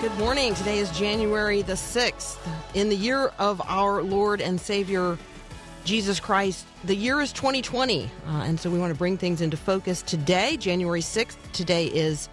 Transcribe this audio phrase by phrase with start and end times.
[0.00, 0.54] Good morning.
[0.54, 2.38] Today is January the 6th.
[2.72, 5.18] In the year of our Lord and Savior
[5.84, 8.04] Jesus Christ, the year is 2020.
[8.04, 11.36] Uh, and so we want to bring things into focus today, January 6th.
[11.52, 12.30] Today is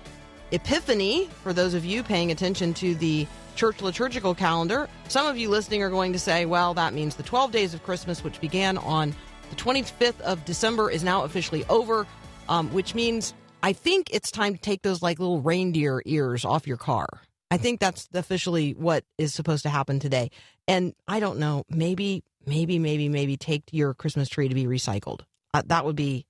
[0.52, 1.26] Epiphany.
[1.44, 3.28] For those of you paying attention to the
[3.58, 7.24] church liturgical calendar, some of you listening are going to say, well, that means the
[7.24, 9.14] 12 days of Christmas, which began on
[9.50, 12.08] the 25th of December, is now officially over,
[12.48, 16.66] um, which means I think it's time to take those like little reindeer ears off
[16.66, 17.08] your car.
[17.50, 20.32] I think that's officially what is supposed to happen today.
[20.68, 25.22] And I don't know, maybe, maybe, maybe, maybe take your Christmas tree to be recycled.
[25.54, 26.26] Uh, that would be,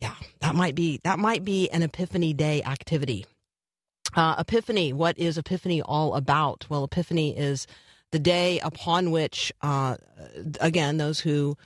[0.00, 3.26] yeah, that might be that might be an Epiphany Day activity.
[4.14, 6.66] Uh, Epiphany, what is Epiphany all about?
[6.68, 7.66] Well, Epiphany is
[8.10, 9.96] the day upon which, uh,
[10.60, 11.56] again, those who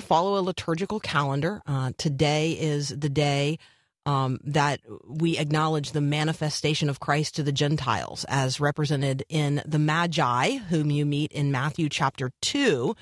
[0.00, 3.58] follow a liturgical calendar, uh, today is the day
[4.06, 9.78] um, that we acknowledge the manifestation of Christ to the Gentiles as represented in the
[9.78, 12.94] Magi, whom you meet in Matthew chapter 2.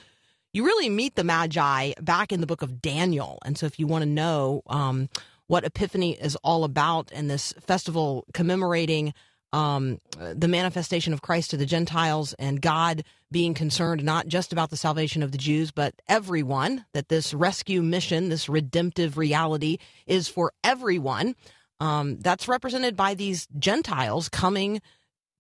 [0.53, 3.39] You really meet the Magi back in the book of Daniel.
[3.45, 5.09] And so if you want to know um,
[5.47, 9.13] what Epiphany is all about and this festival commemorating
[9.53, 14.71] um, the manifestation of Christ to the Gentiles and God being concerned not just about
[14.71, 20.29] the salvation of the Jews, but everyone, that this rescue mission, this redemptive reality is
[20.29, 21.35] for everyone.
[21.81, 24.81] Um, that's represented by these Gentiles coming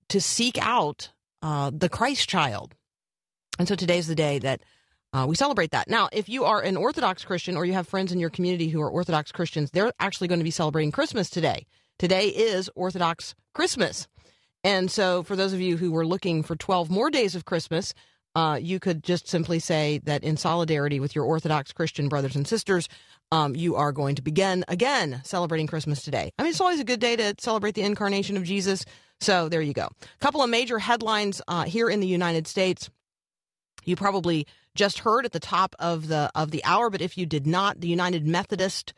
[0.09, 2.75] to seek out uh, the Christ child.
[3.59, 4.62] And so today's the day that
[5.12, 5.89] uh, we celebrate that.
[5.89, 8.81] Now, if you are an Orthodox Christian or you have friends in your community who
[8.81, 11.66] are Orthodox Christians, they're actually going to be celebrating Christmas today.
[11.99, 14.09] Today is Orthodox Christmas.
[14.65, 17.95] And so, for those of you who were looking for 12 more days of Christmas,
[18.34, 22.47] uh, you could just simply say that in solidarity with your Orthodox Christian brothers and
[22.47, 22.89] sisters,
[23.31, 26.33] um, you are going to begin again celebrating Christmas today.
[26.39, 28.84] I mean, it's always a good day to celebrate the incarnation of Jesus.
[29.21, 29.89] So, there you go.
[30.03, 32.89] A couple of major headlines uh, here in the United States.
[33.84, 34.47] You probably
[34.77, 37.81] just heard at the top of the of the hour, but if you did not,
[37.81, 38.95] the United Methodist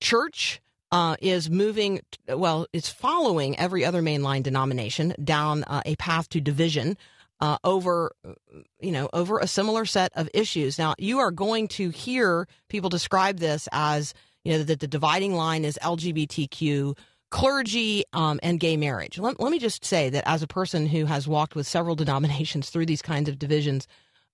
[0.00, 0.60] Church
[0.92, 6.40] uh, is moving, well, it's following every other mainline denomination down uh, a path to
[6.40, 6.96] division
[7.40, 8.12] uh, over,
[8.80, 10.78] you know, over a similar set of issues.
[10.78, 14.14] Now, you are going to hear people describe this as,
[14.44, 16.96] you know, that the dividing line is LGBTQ
[17.30, 19.18] clergy um, and gay marriage.
[19.18, 22.68] Let, let me just say that as a person who has walked with several denominations
[22.70, 23.86] through these kinds of divisions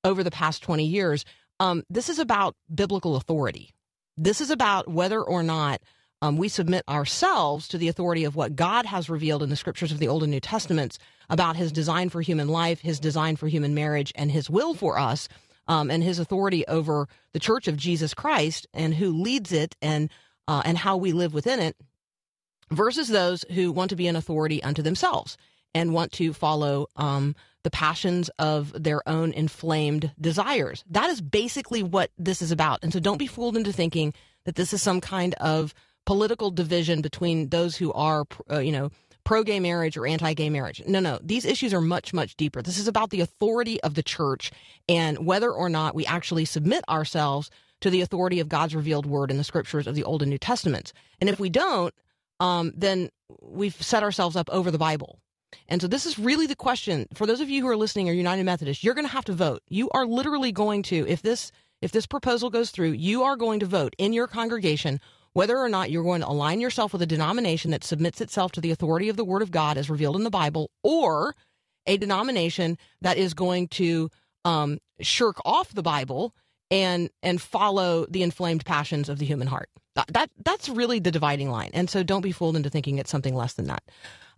[0.03, 1.25] over the past 20 years,
[1.61, 3.71] um, this is about biblical authority.
[4.17, 5.81] This is about whether or not
[6.27, 9.93] um, we submit ourselves to the authority of what God has revealed in the scriptures
[9.93, 10.99] of the Old and New Testaments
[11.31, 14.99] about his design for human life, his design for human marriage, and his will for
[14.99, 15.29] us,
[15.69, 20.11] um, and his authority over the church of Jesus Christ and who leads it and
[20.49, 21.77] uh, and how we live within it,
[22.71, 25.37] versus those who want to be an authority unto themselves
[25.75, 30.85] and want to follow um, the passions of their own inflamed desires.
[30.91, 32.81] That is basically what this is about.
[32.83, 34.15] And so don't be fooled into thinking
[34.45, 35.75] that this is some kind of
[36.07, 38.91] political division between those who are, uh, you know,
[39.25, 40.83] pro gay marriage or anti gay marriage.
[40.87, 41.19] No, no.
[41.23, 42.63] These issues are much, much deeper.
[42.63, 44.51] This is about the authority of the church
[44.89, 47.51] and whether or not we actually submit ourselves
[47.83, 50.39] to the authority of God's revealed word in the scriptures of the Old and New
[50.39, 50.95] Testaments.
[51.21, 51.93] And if we don't,
[52.41, 53.11] um, then
[53.43, 55.19] we've set ourselves up over the Bible.
[55.69, 58.13] And so this is really the question for those of you who are listening or
[58.13, 59.63] United Methodist, you're going to have to vote.
[59.69, 61.53] You are literally going to if this
[61.83, 65.01] if this proposal goes through, you are going to vote in your congregation
[65.37, 68.61] whether or not you're going to align yourself with a denomination that submits itself to
[68.63, 71.35] the authority of the Word of God as revealed in the Bible, or
[71.87, 74.09] a denomination that is going to
[74.47, 76.35] um, shirk off the Bible
[76.71, 79.69] and and follow the inflamed passions of the human heart.
[79.95, 81.71] That, that that's really the dividing line.
[81.75, 83.83] And so don't be fooled into thinking it's something less than that.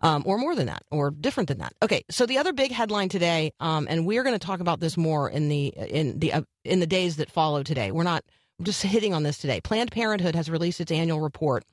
[0.00, 1.74] Um, or more than that, or different than that.
[1.80, 4.96] Okay, so the other big headline today, um, and we're going to talk about this
[4.96, 7.92] more in the in the uh, in the days that follow today.
[7.92, 8.24] We're not
[8.62, 9.60] just hitting on this today.
[9.60, 11.64] Planned Parenthood has released its annual report.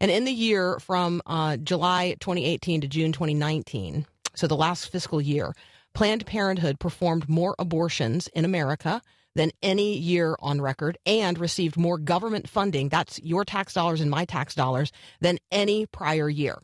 [0.00, 5.20] And in the year from uh, July 2018 to June 2019, so the last fiscal
[5.20, 5.54] year,
[5.94, 9.02] Planned Parenthood performed more abortions in America
[9.34, 14.10] than any year on record and received more government funding, that's your tax dollars and
[14.10, 16.58] my tax dollars, than any prior year.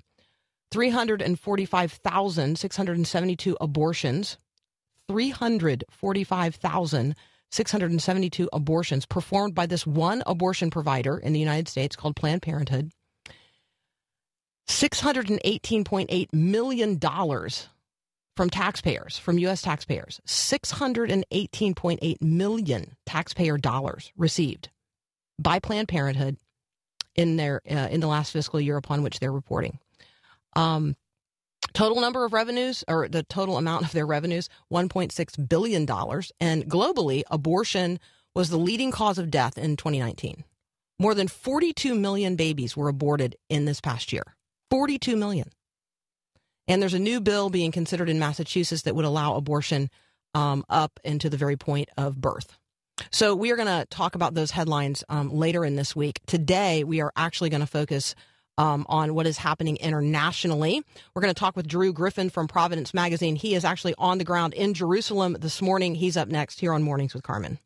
[0.70, 4.38] 345,672 abortions,
[7.52, 12.92] 345,672 abortions performed by this one abortion provider in the United States called Planned Parenthood.
[14.68, 17.00] $618.8 million
[18.36, 19.62] from taxpayers, from U.S.
[19.62, 20.20] taxpayers.
[20.26, 24.68] 618.8 million taxpayer dollars received
[25.38, 26.36] by Planned Parenthood
[27.16, 29.80] in their uh, in the last fiscal year upon which they're reporting.
[30.54, 30.96] Um,
[31.72, 35.82] total number of revenues, or the total amount of their revenues, $1.6 billion.
[36.40, 37.98] And globally, abortion
[38.34, 40.44] was the leading cause of death in 2019.
[40.98, 44.36] More than 42 million babies were aborted in this past year.
[44.70, 45.50] 42 million.
[46.68, 49.90] And there's a new bill being considered in Massachusetts that would allow abortion
[50.34, 52.56] um, up into the very point of birth.
[53.10, 56.20] So we are going to talk about those headlines um, later in this week.
[56.26, 58.14] Today, we are actually going to focus
[58.58, 60.82] um, on what is happening internationally.
[61.14, 63.36] We're going to talk with Drew Griffin from Providence Magazine.
[63.36, 65.94] He is actually on the ground in Jerusalem this morning.
[65.94, 67.58] He's up next here on Mornings with Carmen.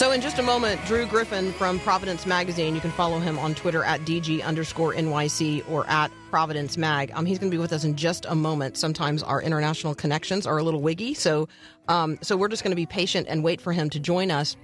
[0.00, 2.74] So, in just a moment, Drew Griffin from Providence Magazine.
[2.74, 7.12] You can follow him on Twitter at DG underscore NYC or at Providence Mag.
[7.12, 8.78] Um, he's going to be with us in just a moment.
[8.78, 11.12] Sometimes our international connections are a little wiggy.
[11.12, 11.50] So,
[11.88, 14.56] um, so we're just going to be patient and wait for him to join us.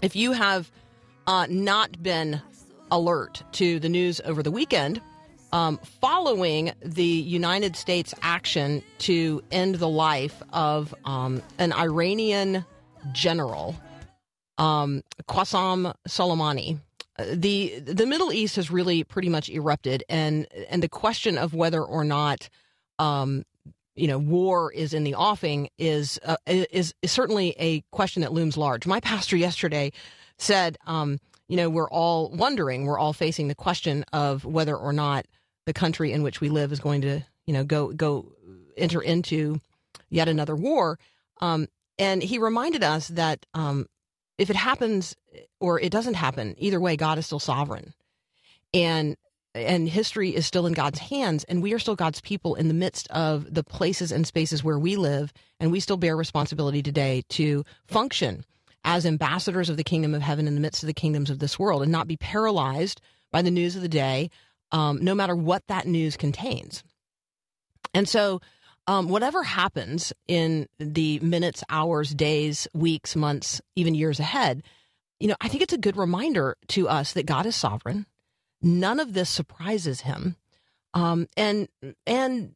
[0.00, 0.72] If you have
[1.26, 2.40] uh, not been
[2.90, 4.98] alert to the news over the weekend,
[5.52, 12.64] um, following the United States action to end the life of um, an Iranian
[13.12, 13.76] general,
[14.58, 16.78] um, Qasem Soleimani.
[17.32, 21.82] The the Middle East has really pretty much erupted, and and the question of whether
[21.82, 22.48] or not
[22.98, 23.44] um,
[23.94, 28.32] you know war is in the offing is uh, is is certainly a question that
[28.32, 28.86] looms large.
[28.86, 29.92] My pastor yesterday
[30.38, 31.18] said, um,
[31.48, 35.26] you know, we're all wondering, we're all facing the question of whether or not
[35.66, 38.32] the country in which we live is going to, you know, go go
[38.76, 39.60] enter into
[40.10, 40.98] yet another war.
[41.40, 41.68] Um,
[41.98, 43.86] and he reminded us that um,
[44.38, 45.14] if it happens
[45.60, 47.94] or it doesn't happen, either way, God is still sovereign,
[48.72, 49.16] and
[49.54, 52.74] and history is still in God's hands, and we are still God's people in the
[52.74, 57.22] midst of the places and spaces where we live, and we still bear responsibility today
[57.30, 58.44] to function
[58.84, 61.58] as ambassadors of the kingdom of heaven in the midst of the kingdoms of this
[61.58, 64.28] world, and not be paralyzed by the news of the day,
[64.72, 66.82] um, no matter what that news contains.
[67.94, 68.40] And so,
[68.86, 74.62] um, whatever happens in the minutes, hours, days, weeks, months, even years ahead,
[75.20, 78.06] you know, I think it's a good reminder to us that God is sovereign.
[78.60, 80.36] None of this surprises him,
[80.92, 81.68] um, and
[82.06, 82.54] and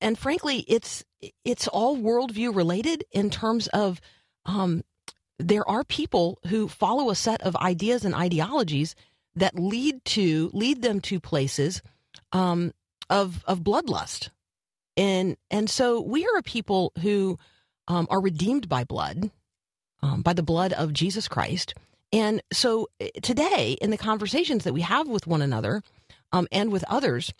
[0.00, 1.04] and frankly, it's
[1.44, 4.00] it's all worldview related in terms of
[4.44, 4.82] um,
[5.38, 8.94] there are people who follow a set of ideas and ideologies
[9.34, 11.82] that lead to lead them to places
[12.32, 12.72] um,
[13.08, 14.30] of of bloodlust,
[14.96, 17.38] and and so we are a people who
[17.88, 19.30] um, are redeemed by blood,
[20.02, 21.74] um, by the blood of Jesus Christ,
[22.12, 25.82] and so eh, today in the conversations that we have with one another
[26.32, 27.32] um, and with others,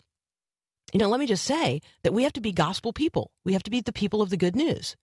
[0.93, 3.31] you know, let me just say that we have to be gospel people.
[3.43, 4.95] We have to be the people of the good news.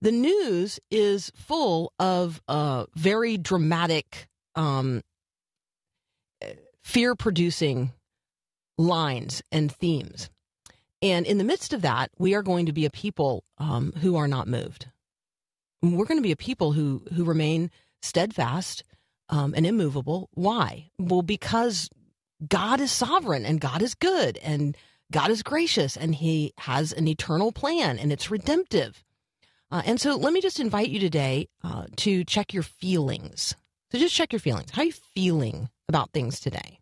[0.00, 5.02] The news is full of uh, very dramatic, um,
[6.82, 7.92] fear producing
[8.76, 10.28] lines and themes.
[11.04, 14.16] And in the midst of that, we are going to be a people um, who
[14.16, 14.86] are not moved.
[15.82, 17.70] We're going to be a people who, who remain
[18.00, 18.84] steadfast
[19.28, 20.30] um, and immovable.
[20.32, 20.90] Why?
[20.98, 21.90] Well, because
[22.48, 24.78] God is sovereign and God is good and
[25.12, 29.04] God is gracious and He has an eternal plan and it's redemptive.
[29.70, 33.54] Uh, and so let me just invite you today uh, to check your feelings.
[33.92, 34.70] So just check your feelings.
[34.70, 36.78] How are you feeling about things today?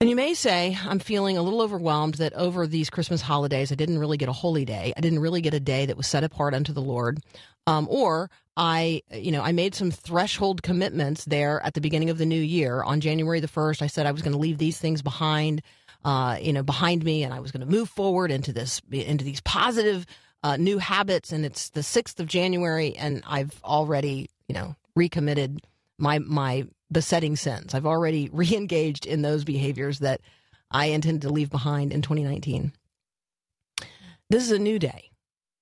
[0.00, 3.74] And you may say, I'm feeling a little overwhelmed that over these Christmas holidays, I
[3.74, 4.92] didn't really get a holy day.
[4.96, 7.18] I didn't really get a day that was set apart unto the Lord.
[7.66, 12.18] Um, or I, you know, I made some threshold commitments there at the beginning of
[12.18, 12.84] the new year.
[12.84, 15.62] On January the 1st, I said I was going to leave these things behind,
[16.04, 19.24] uh, you know, behind me, and I was going to move forward into this, into
[19.24, 20.06] these positive
[20.44, 21.32] uh, new habits.
[21.32, 25.60] And it's the 6th of January, and I've already, you know, recommitted
[25.98, 27.74] my my besetting sins.
[27.74, 30.20] I've already re-engaged in those behaviors that
[30.70, 32.72] I intended to leave behind in 2019.
[34.30, 35.10] This is a new day.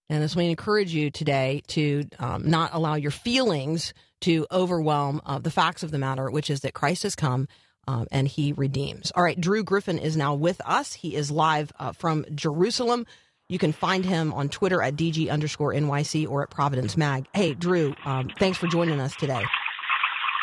[0.08, 3.92] And so we encourage you today to um, not allow your feelings
[4.22, 7.48] to overwhelm uh, the facts of the matter, which is that Christ has come
[7.88, 9.10] um, and he redeems.
[9.14, 10.92] All right, Drew Griffin is now with us.
[10.92, 13.06] He is live uh, from Jerusalem.
[13.48, 17.26] You can find him on Twitter at DG underscore NYC or at Providence Mag.
[17.32, 19.44] Hey, Drew, um, thanks for joining us today.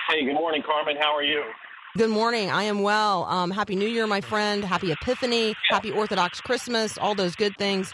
[0.09, 0.97] Hey, good morning, Carmen.
[0.99, 1.43] How are you?
[1.97, 2.49] Good morning.
[2.49, 3.23] I am well.
[3.25, 4.63] Um, Happy New Year, my friend.
[4.63, 5.55] Happy Epiphany.
[5.69, 6.97] Happy Orthodox Christmas.
[6.97, 7.93] All those good things.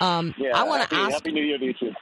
[0.00, 1.12] Um, Yeah, I want to ask.
[1.14, 1.92] Happy New Year to you too.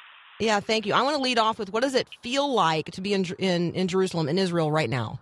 [0.40, 0.94] Yeah, thank you.
[0.94, 3.72] I want to lead off with what does it feel like to be in in,
[3.72, 5.18] in Jerusalem, in Israel, right now?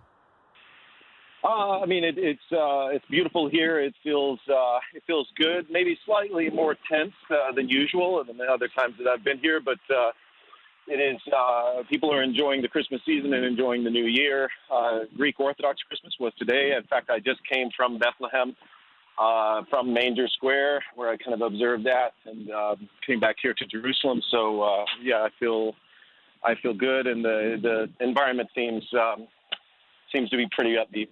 [1.43, 3.79] Uh, I mean, it, it's uh, it's beautiful here.
[3.79, 5.67] It feels uh, it feels good.
[5.69, 9.59] Maybe slightly more tense uh, than usual than the other times that I've been here,
[9.63, 10.11] but uh,
[10.87, 11.21] it is.
[11.35, 14.49] Uh, people are enjoying the Christmas season and enjoying the New Year.
[14.71, 16.73] Uh, Greek Orthodox Christmas was today.
[16.77, 18.55] In fact, I just came from Bethlehem,
[19.19, 22.75] uh, from Manger Square, where I kind of observed that, and uh,
[23.05, 24.21] came back here to Jerusalem.
[24.31, 25.75] So uh, yeah, I feel
[26.43, 29.27] I feel good, and the the environment seems um,
[30.13, 31.09] seems to be pretty upbeat.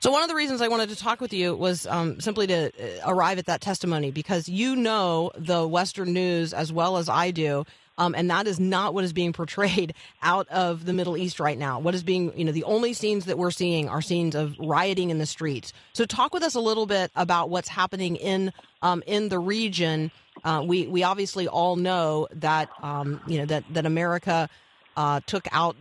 [0.00, 2.66] So one of the reasons I wanted to talk with you was um, simply to
[2.68, 7.32] uh, arrive at that testimony because you know the Western news as well as I
[7.32, 7.64] do.
[7.98, 11.58] Um, and that is not what is being portrayed out of the Middle East right
[11.58, 11.78] now.
[11.80, 15.10] What is being, you know, the only scenes that we're seeing are scenes of rioting
[15.10, 15.72] in the streets.
[15.92, 20.10] So, talk with us a little bit about what's happening in um, in the region.
[20.44, 24.48] Uh, we we obviously all know that um, you know that that America
[24.96, 25.76] uh, took out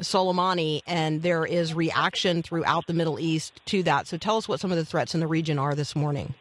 [0.00, 4.08] Soleimani, and there is reaction throughout the Middle East to that.
[4.08, 6.34] So, tell us what some of the threats in the region are this morning.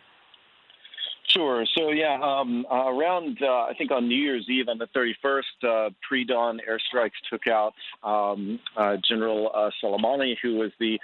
[1.34, 1.66] Sure.
[1.78, 5.42] So yeah, um, uh, around uh, I think on New Year's Eve on the 31st,
[5.64, 7.74] uh, pre-dawn airstrikes took out
[8.04, 11.00] um, uh, General uh, Soleimani, who was the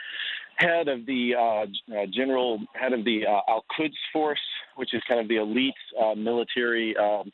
[0.58, 4.40] head of the uh, general head of the Al Quds force,
[4.76, 5.74] which is kind of the elite
[6.18, 7.32] military um,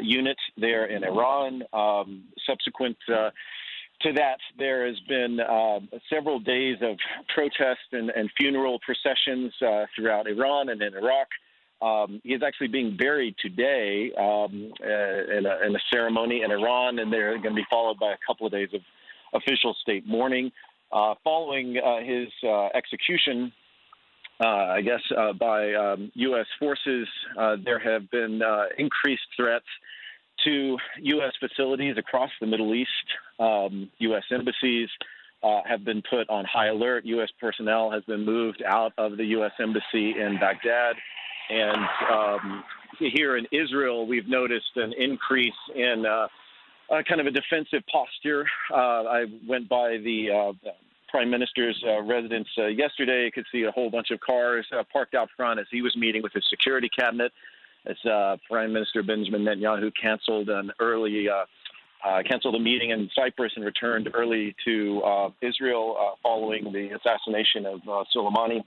[0.00, 1.62] unit there in Iran.
[1.72, 2.96] Um, subsequent.
[4.02, 5.78] To that, there has been uh,
[6.12, 6.98] several days of
[7.34, 11.28] protest and, and funeral processions uh, throughout Iran and in Iraq.
[11.84, 16.50] Um, he is actually being buried today um, uh, in, a, in a ceremony in
[16.50, 18.80] Iran, and they're going to be followed by a couple of days of
[19.34, 20.50] official state mourning.
[20.90, 23.52] Uh, following uh, his uh, execution,
[24.42, 26.46] uh, I guess, uh, by um, U.S.
[26.58, 27.06] forces,
[27.64, 28.40] there have been
[28.78, 29.66] increased threats
[30.44, 31.32] to U.S.
[31.38, 32.88] facilities across the Middle East.
[33.38, 34.24] Um, U.S.
[34.32, 34.88] embassies
[35.42, 37.04] uh, have been put on high alert.
[37.04, 37.28] U.S.
[37.40, 39.52] personnel has been moved out of the U.S.
[39.60, 40.96] embassy in Baghdad.
[41.50, 42.64] And um,
[42.98, 46.28] here in Israel, we've noticed an increase in uh,
[47.08, 48.46] kind of a defensive posture.
[48.72, 50.70] Uh, I went by the uh,
[51.08, 53.26] prime minister's uh, residence yesterday.
[53.26, 56.22] I could see a whole bunch of cars parked out front as he was meeting
[56.22, 57.32] with his security cabinet.
[57.86, 57.96] As
[58.48, 61.28] Prime Minister Benjamin Netanyahu canceled an early.
[62.04, 66.90] Uh, canceled a meeting in Cyprus and returned early to uh, Israel uh, following the
[66.90, 67.80] assassination of
[68.14, 68.62] Soleimani.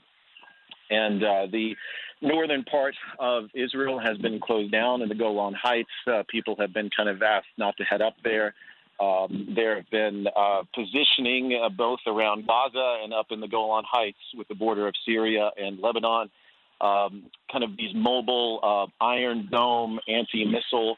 [0.89, 1.75] And uh, the
[2.22, 5.89] northern part of Israel has been closed down in the Golan Heights.
[6.06, 8.53] Uh, people have been kind of asked not to head up there.
[9.00, 13.84] Um, there have been uh, positioning uh, both around Gaza and up in the Golan
[13.88, 16.29] Heights with the border of Syria and Lebanon.
[16.79, 20.98] Um, kind of these mobile uh, Iron Dome anti missile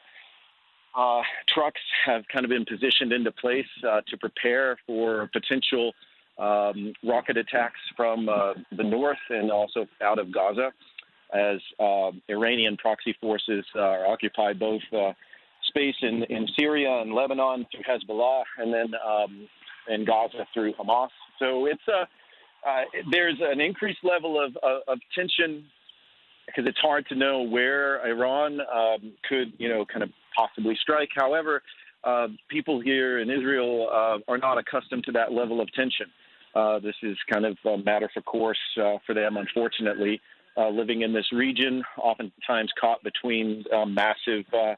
[0.97, 1.21] uh,
[1.53, 5.93] trucks have kind of been positioned into place to prepare for potential
[6.39, 10.71] um, rocket attacks from uh, the north and also out of Gaza,
[11.33, 15.13] as um Iranian proxy forces uh, occupy both uh,
[15.67, 19.47] space in, in Syria and Lebanon through Hezbollah, and then um,
[19.87, 21.09] in Gaza through Hamas.
[21.39, 22.07] So it's a
[22.67, 25.65] uh, there's an increased level of, of, of tension
[26.45, 31.09] because it's hard to know where Iran um, could, you know, kind of possibly strike.
[31.15, 31.61] However,
[32.03, 36.07] uh, people here in Israel uh, are not accustomed to that level of tension.
[36.55, 40.19] Uh, this is kind of a matter for course uh, for them, unfortunately,
[40.57, 44.75] uh, living in this region, oftentimes caught between um, massive uh,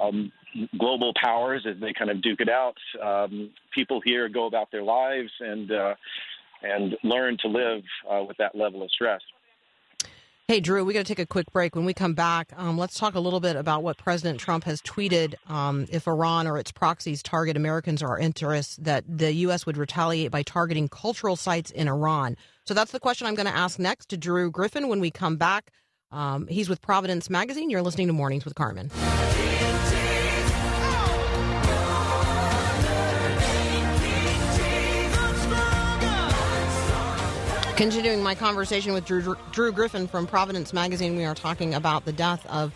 [0.00, 0.32] um,
[0.78, 2.76] global powers as they kind of duke it out.
[3.02, 5.94] Um, people here go about their lives and uh,
[6.62, 9.20] and learn to live uh, with that level of stress.
[10.48, 11.76] Hey, Drew, we got to take a quick break.
[11.76, 14.82] When we come back, um, let's talk a little bit about what President Trump has
[14.82, 15.34] tweeted.
[15.48, 19.66] Um, if Iran or its proxies target Americans or our interests, that the U.S.
[19.66, 22.36] would retaliate by targeting cultural sites in Iran.
[22.66, 25.36] So that's the question I'm going to ask next to Drew Griffin when we come
[25.36, 25.70] back.
[26.10, 27.70] Um, he's with Providence Magazine.
[27.70, 28.90] You're listening to Mornings with Carmen.
[37.76, 42.12] Continuing my conversation with Drew, Drew Griffin from Providence Magazine, we are talking about the
[42.12, 42.74] death of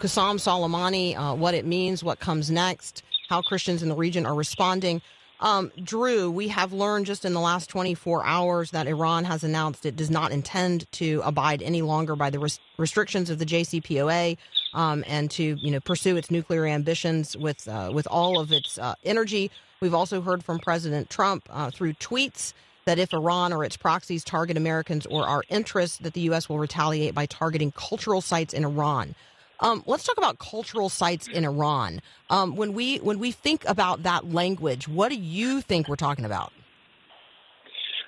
[0.00, 4.34] Qasem Soleimani, uh, what it means, what comes next, how Christians in the region are
[4.34, 5.02] responding.
[5.40, 9.84] Um, Drew, we have learned just in the last 24 hours that Iran has announced
[9.84, 14.38] it does not intend to abide any longer by the res- restrictions of the JCPOA
[14.72, 18.78] um, and to you know pursue its nuclear ambitions with uh, with all of its
[18.78, 19.50] uh, energy.
[19.80, 22.54] We've also heard from President Trump uh, through tweets
[22.88, 26.48] that if Iran or its proxies target Americans or our interests, that the U.S.
[26.48, 29.14] will retaliate by targeting cultural sites in Iran.
[29.60, 32.00] Um, let's talk about cultural sites in Iran.
[32.30, 36.24] Um, when we when we think about that language, what do you think we're talking
[36.24, 36.50] about?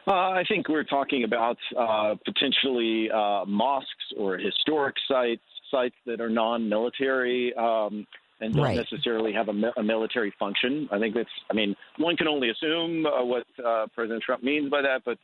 [0.07, 6.23] Uh, I think we're talking about uh, potentially uh, mosques or historic sites, sites that
[6.23, 8.07] are non-military um,
[8.41, 8.77] and don't Right.
[8.77, 10.89] necessarily have a, mi- a military function.
[10.91, 11.29] I think that's.
[11.51, 15.19] I mean, one can only assume uh, what uh, President Trump means by that, but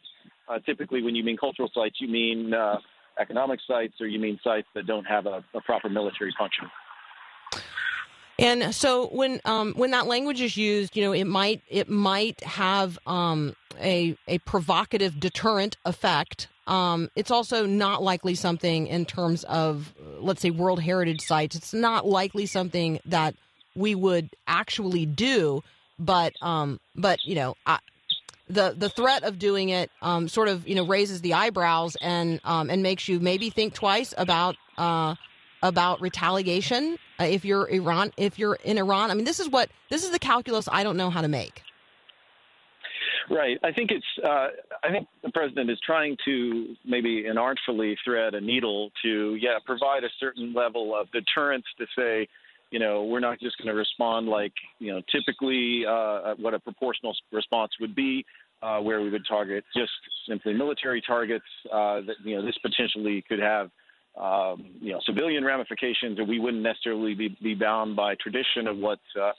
[0.49, 2.77] uh, typically, when you mean cultural sites, you mean uh,
[3.21, 6.67] economic sites or you mean sites that don't have a, a proper military function.
[8.39, 12.43] And so when um, when that language is used, you know, it might it might
[12.45, 16.49] have um, a a provocative deterrent effect.
[16.67, 21.55] Um, it's also not likely something in terms of let's say World Heritage sites.
[21.57, 23.35] It's not likely something that
[23.75, 25.63] we would actually do,
[25.99, 27.57] but um, but you know.
[27.67, 27.79] I,
[28.49, 32.41] the the threat of doing it um, sort of you know raises the eyebrows and
[32.45, 35.17] um, and makes you maybe think twice about uh,
[35.63, 39.11] about retaliation uh, if you're Iran if you're in Iran.
[39.11, 41.63] I mean, this is what this is the calculus I don't know how to make.
[43.29, 43.59] Right.
[43.65, 44.07] I think it's.
[44.25, 44.49] Uh,
[44.85, 50.05] I think the president is trying to maybe inartfully thread a needle to, yeah, provide
[50.05, 52.29] a certain level of deterrence to say,
[52.71, 56.61] you know, we're not just going to respond like, you know, typically uh, what a
[56.61, 58.25] proportional response would be,
[58.63, 59.93] uh, where we would target just
[60.29, 61.45] simply military targets.
[61.73, 63.71] Uh, that you know, this potentially could have.
[64.19, 68.79] Um, you know, civilian ramifications, or we wouldn't necessarily be, be bound by tradition of
[68.79, 69.33] what uh,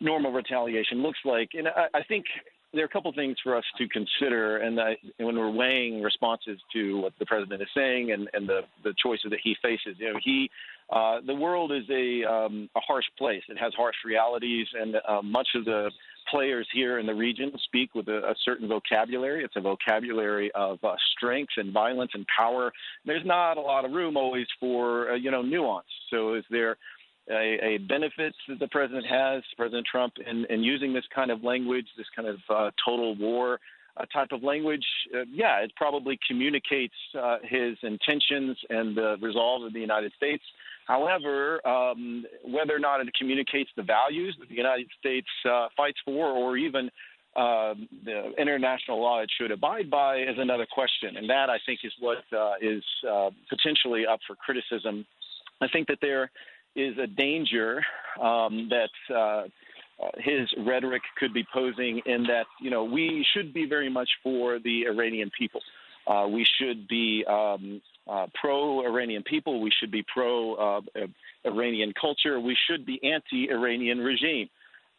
[0.00, 1.52] normal retaliation looks like.
[1.54, 2.26] And I, I think
[2.72, 4.78] there are a couple things for us to consider, and
[5.18, 9.30] when we're weighing responses to what the president is saying and, and the, the choices
[9.30, 10.50] that he faces, you know, he
[10.90, 13.42] uh, the world is a um, a harsh place.
[13.48, 15.90] It has harsh realities, and uh, much of the
[16.30, 19.42] players here in the region speak with a, a certain vocabulary.
[19.42, 22.72] It's a vocabulary of uh, strength and violence and power.
[23.06, 25.86] There's not a lot of room always for uh, you know nuance.
[26.10, 26.76] So is there
[27.30, 31.44] a, a benefit that the president has, President Trump, in, in using this kind of
[31.44, 33.60] language, this kind of uh, total war
[33.96, 34.84] uh, type of language?
[35.14, 40.42] Uh, yeah, it probably communicates uh, his intentions and the resolve of the United States.
[40.86, 45.98] However, um, whether or not it communicates the values that the United States uh, fights
[46.04, 46.90] for, or even
[47.36, 51.16] uh, the international law it should abide by, is another question.
[51.16, 55.06] And that, I think, is what uh, is uh, potentially up for criticism.
[55.60, 56.30] I think that there
[56.74, 57.82] is a danger
[58.20, 59.44] um, that uh,
[60.02, 64.08] uh, his rhetoric could be posing in that, you know, we should be very much
[64.22, 65.60] for the Iranian people.
[66.06, 69.60] Uh, we should be um, uh, pro Iranian people.
[69.60, 70.80] We should be pro uh,
[71.44, 72.40] Iranian culture.
[72.40, 74.48] We should be anti Iranian regime.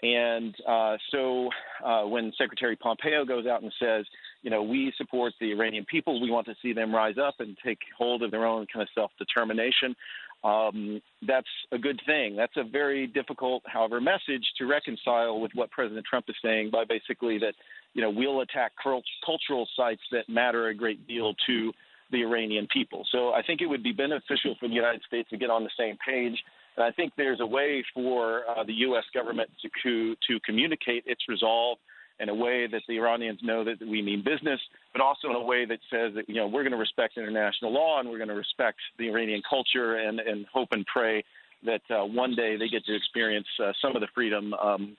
[0.04, 1.50] And uh, so
[1.84, 4.06] uh, when Secretary Pompeo goes out and says,
[4.42, 7.58] you know, we support the Iranian people, we want to see them rise up and
[7.66, 9.96] take hold of their own kind of self determination,
[10.44, 12.36] um, that's a good thing.
[12.36, 16.84] That's a very difficult, however, message to reconcile with what President Trump is saying by
[16.84, 17.54] basically that,
[17.94, 21.72] you know, we'll attack cultural sites that matter a great deal to
[22.12, 23.06] the Iranian people.
[23.12, 25.72] So I think it would be beneficial for the United States to get on the
[25.78, 26.38] same page.
[26.76, 29.04] And I think there's a way for uh, the U.S.
[29.14, 29.50] government
[29.84, 31.78] to, to communicate its resolve
[32.20, 34.60] in a way that the Iranians know that we mean business,
[34.94, 37.74] but also in a way that says that you know we're going to respect international
[37.74, 41.24] law and we're going to respect the Iranian culture and, and hope and pray
[41.66, 44.98] that uh, one day they get to experience uh, some of the freedom um,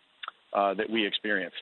[0.53, 1.55] uh, that we experience.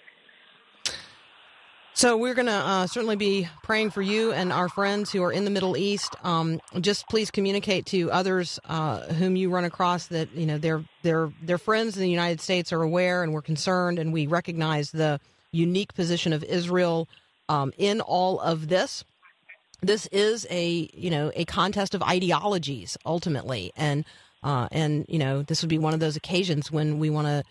[1.94, 5.30] So we're going to uh, certainly be praying for you and our friends who are
[5.30, 6.16] in the Middle East.
[6.24, 10.82] Um, just please communicate to others uh, whom you run across that you know their
[11.02, 14.90] their their friends in the United States are aware and we're concerned and we recognize
[14.90, 15.20] the
[15.52, 17.08] unique position of Israel
[17.48, 19.04] um, in all of this.
[19.80, 24.04] This is a you know a contest of ideologies ultimately, and
[24.42, 27.42] uh, and you know this would be one of those occasions when we want to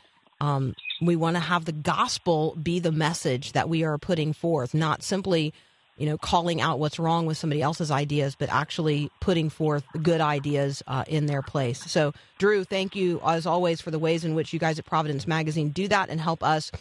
[0.41, 4.73] um, we want to have the gospel be the message that we are putting forth,
[4.73, 5.53] not simply,
[5.97, 10.19] you know, calling out what's wrong with somebody else's ideas, but actually putting forth good
[10.19, 11.79] ideas uh, in their place.
[11.91, 15.27] So, Drew, thank you as always for the ways in which you guys at Providence
[15.27, 16.71] Magazine do that and help us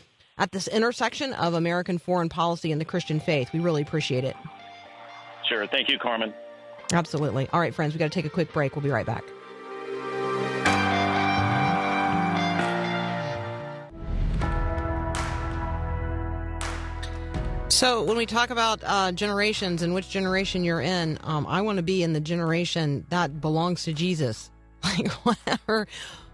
[0.41, 3.53] at this intersection of American foreign policy and the Christian faith.
[3.53, 4.35] We really appreciate it.
[5.47, 5.67] Sure.
[5.67, 6.35] Thank you, Carmen.
[6.93, 7.49] Absolutely.
[7.53, 8.75] All right, friends, we got to take a quick break.
[8.75, 9.23] We'll be right back.
[17.69, 21.77] So, when we talk about uh, generations and which generation you're in, um, I want
[21.77, 24.51] to be in the generation that belongs to Jesus.
[24.83, 25.87] Like whatever,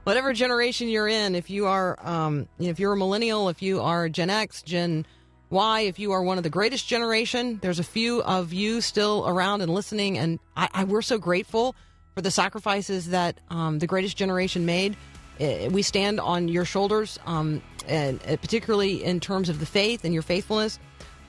[0.06, 4.08] whatever generation you're in, if you are, um, if you're a millennial, if you are
[4.08, 5.04] Gen X, Gen
[5.50, 9.24] Y, if you are one of the greatest generation, there's a few of you still
[9.26, 11.74] around and listening, and I, I we're so grateful
[12.14, 14.96] for the sacrifices that um, the greatest generation made.
[15.40, 20.04] Eh, We stand on your shoulders, um, and uh, particularly in terms of the faith
[20.04, 20.78] and your faithfulness.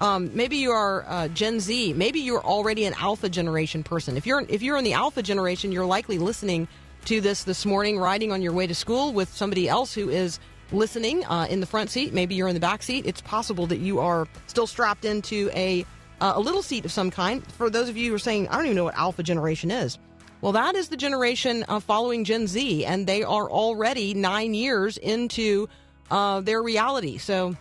[0.01, 1.93] Um, maybe you are uh, Gen Z.
[1.93, 4.17] Maybe you're already an Alpha generation person.
[4.17, 6.67] If you're if you're in the Alpha generation, you're likely listening
[7.07, 10.41] to this this morning, riding on your way to school with somebody else who is
[10.73, 12.13] listening uh, in the front seat.
[12.13, 13.05] Maybe you're in the back seat.
[13.05, 15.85] It's possible that you are still strapped into a
[16.19, 17.49] uh, a little seat of some kind.
[17.53, 19.97] For those of you who are saying, I don't even know what Alpha generation is.
[20.41, 24.97] Well, that is the generation uh, following Gen Z, and they are already nine years
[24.97, 25.69] into
[26.11, 27.19] uh, their reality.
[27.19, 27.55] So,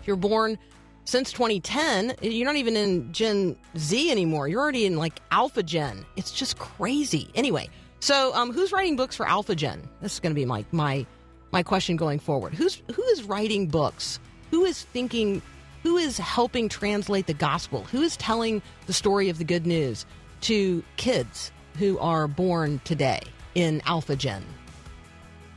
[0.00, 0.56] if you're born
[1.04, 4.48] since 2010, you're not even in Gen Z anymore.
[4.48, 6.06] You're already in like Alpha Gen.
[6.16, 7.28] It's just crazy.
[7.34, 7.68] Anyway,
[8.00, 9.88] so um, who's writing books for Alpha Gen?
[10.00, 11.06] This is going to be my my
[11.52, 12.54] my question going forward.
[12.54, 14.18] Who's who is writing books?
[14.50, 15.42] Who is thinking?
[15.82, 17.84] Who is helping translate the gospel?
[17.84, 20.04] Who is telling the story of the good news
[20.42, 23.20] to kids who are born today
[23.54, 24.44] in Alpha Gen?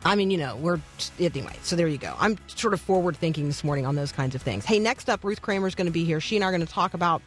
[0.06, 0.80] I mean, you know, we're
[1.20, 1.56] anyway.
[1.64, 2.14] So there you go.
[2.20, 4.66] I'm sort of forward thinking this morning on those kinds of things.
[4.66, 6.20] Hey, next up, Ruth Kramer is going to be here.
[6.20, 7.22] She and I are going to talk about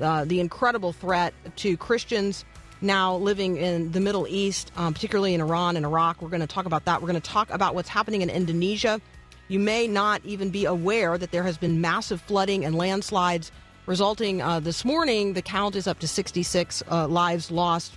[0.00, 2.44] uh, the incredible threat to Christians
[2.82, 6.20] now living in the Middle East, um, particularly in Iran and Iraq.
[6.20, 7.00] We're going to talk about that.
[7.00, 9.00] We're going to talk about what's happening in Indonesia.
[9.48, 13.52] You may not even be aware that there has been massive flooding and landslides
[13.86, 15.34] resulting uh, this morning.
[15.34, 17.92] The count is up to 66 uh, lives lost.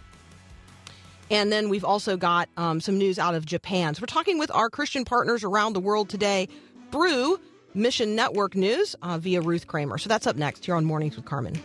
[1.32, 3.96] And then we've also got um, some news out of Japan.
[3.96, 6.48] So we're talking with our Christian partners around the world today
[6.92, 7.40] through
[7.74, 9.98] Mission Network News uh, via Ruth Kramer.
[9.98, 11.60] So that's up next here on Mornings with Carmen.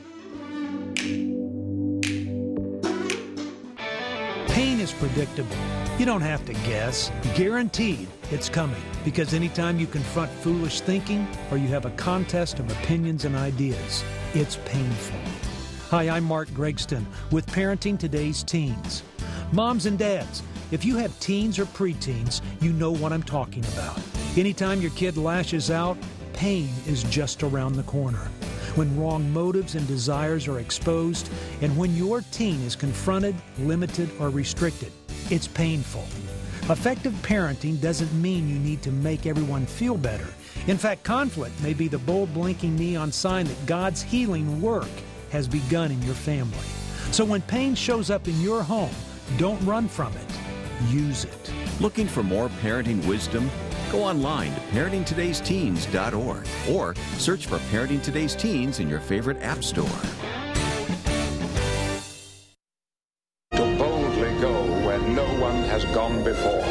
[4.61, 5.57] Pain is predictable.
[5.99, 7.11] You don't have to guess.
[7.35, 8.83] Guaranteed it's coming.
[9.07, 14.05] Because anytime you confront foolish thinking or you have a contest of opinions and ideas,
[14.35, 15.18] it's painful.
[15.88, 19.03] Hi, I'm Mark Gregston with Parenting Today's Teens.
[19.51, 20.42] Moms and dads,
[20.73, 23.99] if you have teens or preteens, you know what I'm talking about.
[24.37, 25.96] Anytime your kid lashes out,
[26.35, 28.29] pain is just around the corner.
[28.76, 31.30] When wrong motives and desires are exposed,
[31.61, 34.92] and when your teen is confronted, limited, or restricted,
[35.28, 36.04] it's painful.
[36.70, 40.28] Effective parenting doesn't mean you need to make everyone feel better.
[40.68, 44.88] In fact, conflict may be the bold blinking neon sign that God's healing work
[45.33, 46.59] has begun in your family.
[47.11, 48.94] So when pain shows up in your home,
[49.37, 50.92] don't run from it.
[50.92, 51.52] Use it.
[51.80, 53.50] Looking for more parenting wisdom?
[53.90, 59.88] Go online to parentingtodaysteens.org or search for Parenting Today's Teens in your favorite app store.
[63.53, 66.64] to boldly go where no one has gone before.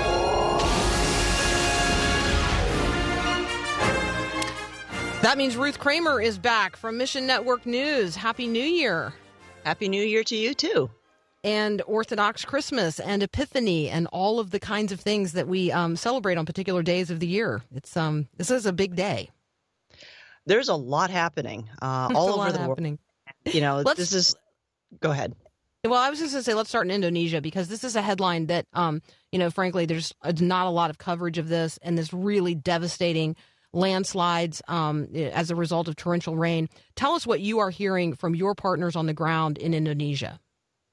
[5.22, 8.16] That means Ruth Kramer is back from Mission Network News.
[8.16, 9.14] Happy New Year.
[9.66, 10.90] Happy New Year to you too.
[11.44, 15.96] And Orthodox Christmas and Epiphany and all of the kinds of things that we um,
[15.96, 17.62] celebrate on particular days of the year.
[17.74, 19.30] It's um this is a big day.
[20.46, 23.00] There's a lot happening uh, all over the happening.
[23.46, 23.56] world.
[23.56, 24.36] You know, Let's- this is.
[25.00, 25.36] Go ahead.
[25.86, 28.02] Well, I was just going to say, let's start in Indonesia because this is a
[28.02, 31.80] headline that, um, you know, frankly, there's uh, not a lot of coverage of this
[31.82, 33.38] and this really devastating
[33.72, 36.68] landslides um, as a result of torrential rain.
[36.96, 40.42] Tell us what you are hearing from your partners on the ground in Indonesia.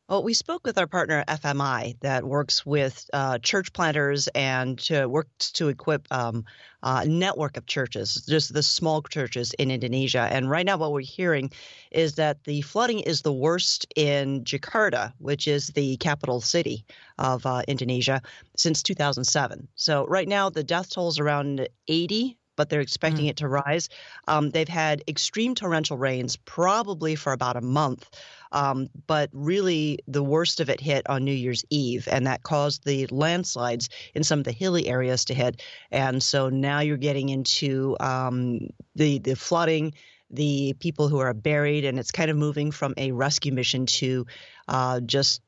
[0.09, 5.09] Well, we spoke with our partner FMI that works with uh, church planters and to,
[5.09, 6.45] works to equip um,
[6.81, 10.21] a network of churches, just the small churches in Indonesia.
[10.31, 11.51] And right now, what we're hearing
[11.91, 16.85] is that the flooding is the worst in Jakarta, which is the capital city
[17.19, 18.23] of uh, Indonesia,
[18.57, 19.67] since 2007.
[19.75, 23.89] So right now, the death toll is around 80 but they're expecting it to rise.
[24.27, 28.09] Um, they've had extreme torrential rains probably for about a month,
[28.53, 32.85] um, but really the worst of it hit on New Year's Eve, and that caused
[32.85, 35.63] the landslides in some of the hilly areas to hit.
[35.91, 39.95] And so now you're getting into um, the the flooding.
[40.29, 44.27] The people who are buried, and it's kind of moving from a rescue mission to
[44.67, 45.41] uh, just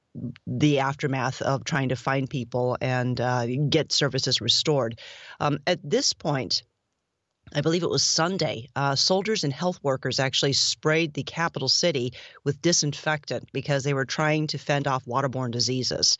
[0.47, 5.01] the aftermath of trying to find people and uh, get services restored.
[5.41, 6.63] Um, at this point,
[7.55, 12.13] I believe it was Sunday, uh, soldiers and health workers actually sprayed the capital city
[12.45, 16.19] with disinfectant because they were trying to fend off waterborne diseases.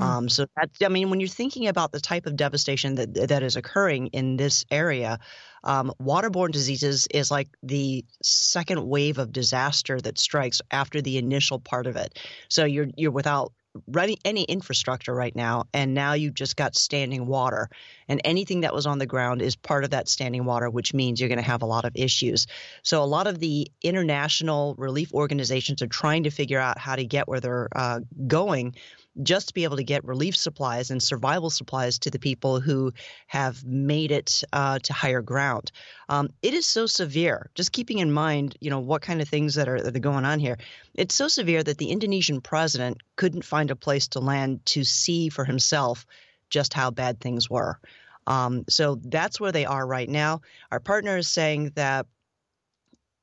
[0.00, 3.42] Um, so that I mean, when you're thinking about the type of devastation that that
[3.42, 5.18] is occurring in this area,
[5.64, 11.58] um, waterborne diseases is like the second wave of disaster that strikes after the initial
[11.58, 12.18] part of it.
[12.48, 13.52] So you're you're without
[13.86, 17.68] running any infrastructure right now, and now you've just got standing water,
[18.08, 21.20] and anything that was on the ground is part of that standing water, which means
[21.20, 22.46] you're going to have a lot of issues.
[22.82, 27.04] So a lot of the international relief organizations are trying to figure out how to
[27.04, 28.74] get where they're uh, going
[29.22, 32.92] just to be able to get relief supplies and survival supplies to the people who
[33.26, 35.72] have made it uh, to higher ground.
[36.08, 37.50] Um, it is so severe.
[37.54, 40.24] Just keeping in mind, you know, what kind of things that are that are going
[40.24, 40.58] on here.
[40.94, 45.28] It's so severe that the Indonesian president couldn't find a place to land to see
[45.28, 46.06] for himself
[46.50, 47.78] just how bad things were.
[48.26, 50.42] Um, so that's where they are right now.
[50.70, 52.06] Our partner is saying that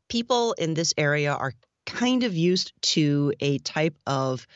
[0.09, 1.53] people in this area are
[1.85, 4.47] kind of used to a type of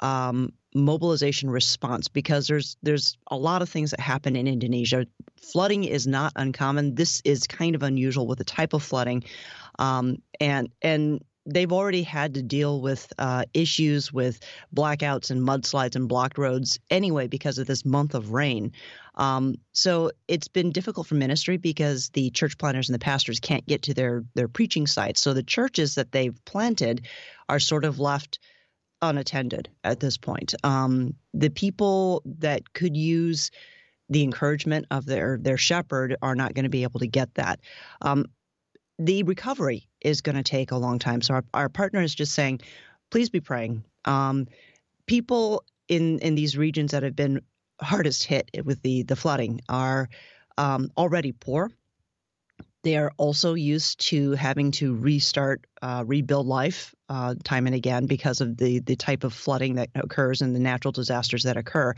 [0.00, 5.06] um, mobilization response because there's there's a lot of things that happen in Indonesia.
[5.52, 6.94] Flooding is not uncommon.
[6.94, 9.24] This is kind of unusual with the type of flooding,
[9.78, 14.40] um, and and they've already had to deal with uh, issues with
[14.74, 18.72] blackouts and mudslides and blocked roads anyway because of this month of rain.
[19.16, 23.66] Um, so it's been difficult for ministry because the church planters and the pastors can't
[23.66, 25.20] get to their their preaching sites.
[25.20, 27.06] So the churches that they've planted
[27.48, 28.38] are sort of left
[29.02, 30.54] unattended at this point.
[30.64, 33.50] Um, the people that could use
[34.08, 37.60] the encouragement of their their shepherd are not going to be able to get that.
[38.00, 38.26] Um,
[38.98, 41.22] the recovery is going to take a long time.
[41.22, 42.60] So our, our partner is just saying,
[43.10, 43.84] please be praying.
[44.04, 44.46] Um,
[45.06, 47.40] people in in these regions that have been
[47.80, 50.08] hardest hit with the the flooding are
[50.58, 51.70] um, already poor.
[52.82, 58.06] They are also used to having to restart, uh, rebuild life uh, time and again
[58.06, 61.94] because of the the type of flooding that occurs and the natural disasters that occur.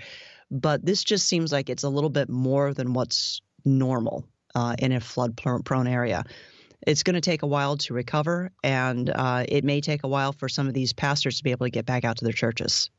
[0.50, 4.92] But this just seems like it's a little bit more than what's normal uh, in
[4.92, 6.24] a flood prone area.
[6.86, 10.32] It's going to take a while to recover, and uh, it may take a while
[10.32, 12.90] for some of these pastors to be able to get back out to their churches.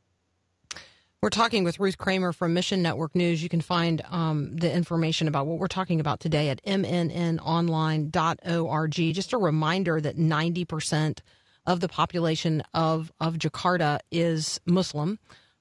[1.22, 3.42] We're talking with Ruth Kramer from Mission Network News.
[3.42, 8.92] You can find um, the information about what we're talking about today at mnnonline.org.
[8.92, 11.18] Just a reminder that 90%
[11.64, 15.18] of the population of, of Jakarta is Muslim.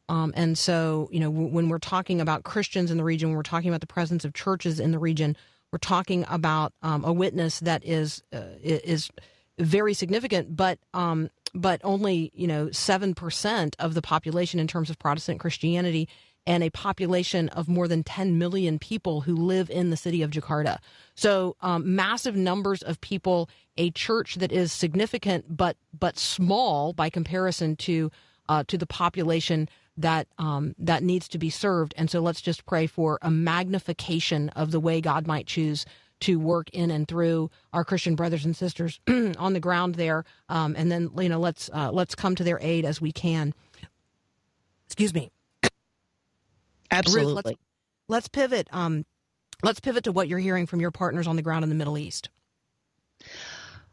[0.10, 3.38] Um, and so, you know, w- when we're talking about Christians in the region, when
[3.38, 5.38] we're talking about the presence of churches in the region,
[5.72, 9.10] we're talking about um, a witness that is uh, is
[9.58, 14.90] very significant, but um, but only you know seven percent of the population in terms
[14.90, 16.08] of Protestant Christianity,
[16.46, 20.30] and a population of more than 10 million people who live in the city of
[20.30, 20.78] Jakarta.
[21.16, 27.10] So um, massive numbers of people, a church that is significant but but small by
[27.10, 28.12] comparison to
[28.48, 31.94] uh, to the population that um, that needs to be served.
[31.98, 35.86] And so let's just pray for a magnification of the way God might choose
[36.26, 40.26] to work in and through our Christian brothers and sisters on the ground there.
[40.50, 43.54] Um, and then you know let's uh, let's come to their aid as we can.
[44.88, 45.32] Excuse me.
[46.92, 47.34] Absolutely.
[47.34, 47.58] Ruth, let's,
[48.08, 48.68] let's pivot.
[48.72, 49.06] Um,
[49.62, 51.98] let's pivot to what you're hearing from your partners on the ground in the Middle
[51.98, 52.30] East.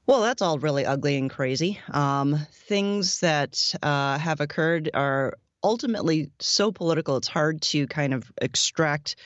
[0.06, 1.78] Well, that's all really ugly and crazy.
[1.90, 8.32] Um, things that uh, have occurred are ultimately so political, it's hard to kind of
[8.40, 9.16] extract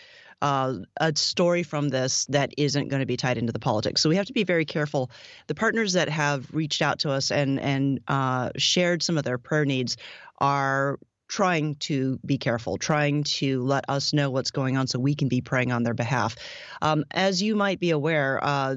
[0.42, 4.00] uh, a story from this that isn't going to be tied into the politics.
[4.00, 5.10] So we have to be very careful.
[5.46, 9.38] The partners that have reached out to us and and uh, shared some of their
[9.38, 9.96] prayer needs
[10.38, 15.14] are trying to be careful, trying to let us know what's going on so we
[15.14, 16.36] can be praying on their behalf.
[16.82, 18.76] Um, as you might be aware, uh,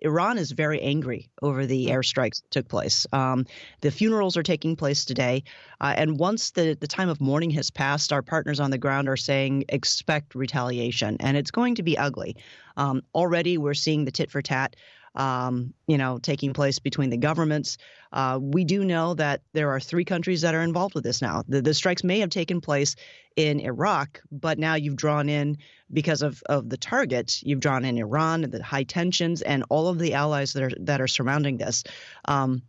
[0.00, 3.06] Iran is very angry over the airstrikes that took place.
[3.12, 3.46] Um,
[3.80, 5.44] the funerals are taking place today.
[5.80, 9.08] Uh, and once the, the time of mourning has passed, our partners on the ground
[9.08, 11.16] are saying expect retaliation.
[11.20, 12.36] And it's going to be ugly.
[12.76, 14.76] Um, already, we're seeing the tit for tat.
[15.18, 17.76] Um, you know, taking place between the governments.
[18.12, 21.42] Uh, we do know that there are three countries that are involved with this now.
[21.48, 22.94] The, the strikes may have taken place
[23.34, 25.58] in Iraq, but now you've drawn in
[25.92, 27.42] because of, of the targets.
[27.42, 30.70] You've drawn in Iran and the high tensions and all of the allies that are
[30.80, 31.82] that are surrounding this.
[32.24, 32.62] Um,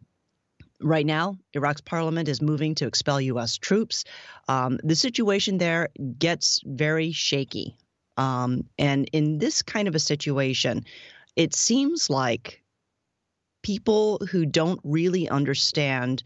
[0.81, 3.57] Right now, Iraq's parliament is moving to expel U.S.
[3.57, 4.05] troops.
[4.47, 7.75] Um, the situation there gets very shaky.
[8.15, 10.85] Um, and in this kind of a situation,
[11.39, 12.62] it seems like
[13.63, 16.21] people who don't really understand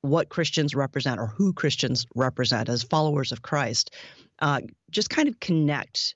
[0.00, 3.94] what Christians represent or who Christians represent as followers of Christ
[4.38, 6.14] uh, just kind of connect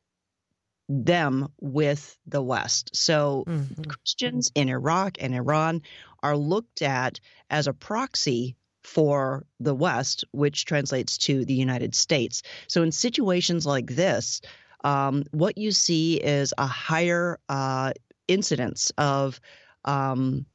[0.88, 2.96] them with the West.
[2.96, 3.88] So Mhm.
[3.88, 5.82] Christians in Iraq and Iran
[6.22, 12.42] are looked at as a proxy for the West, which translates to the United States.
[12.68, 14.40] So in situations like this,
[14.84, 17.92] um, what you see is a higher uh,
[18.28, 19.40] incidence of
[19.84, 20.46] um,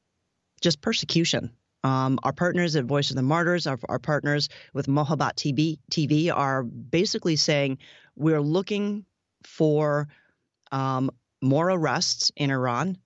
[0.62, 1.52] just persecution.
[1.84, 6.36] Um, our partners at Voice of the Martyrs, our, our partners with Mohabat TV, TV,
[6.36, 7.78] are basically saying
[8.16, 9.06] we're looking
[9.44, 10.10] for
[10.72, 11.10] um,
[11.42, 12.98] more arrests in Iran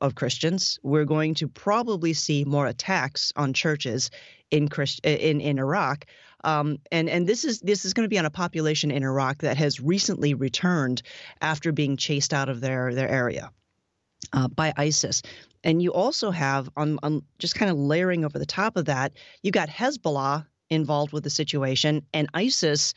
[0.00, 0.78] of Christians.
[0.82, 4.10] We're going to probably see more attacks on churches
[4.50, 6.06] in Christ- in in Iraq.
[6.42, 9.38] Um, and and this is this is going to be on a population in Iraq
[9.42, 11.02] that has recently returned
[11.40, 13.50] after being chased out of their their area
[14.32, 15.22] uh, by ISIS.
[15.62, 19.12] And you also have on, on just kind of layering over the top of that,
[19.42, 22.94] you've got Hezbollah involved with the situation and ISIS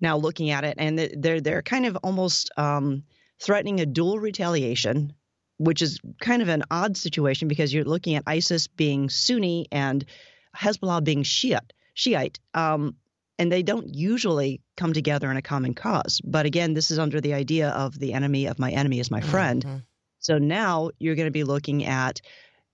[0.00, 3.04] now looking at it, and they're they're kind of almost um,
[3.40, 5.12] threatening a dual retaliation,
[5.58, 10.04] which is kind of an odd situation because you're looking at ISIS being Sunni and
[10.56, 11.72] Hezbollah being Shiite.
[11.94, 12.40] Shiite.
[12.54, 12.96] Um,
[13.38, 16.20] and they don't usually come together in a common cause.
[16.22, 19.20] But again, this is under the idea of the enemy of my enemy is my
[19.20, 19.64] friend.
[19.64, 19.82] Mhm.
[20.24, 22.22] So now you're going to be looking at